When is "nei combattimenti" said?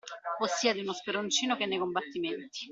1.67-2.67